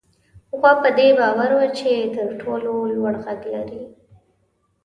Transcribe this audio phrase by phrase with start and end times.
[0.59, 3.83] غوا په دې باور وه چې تر ټولو لوړ غږ لري.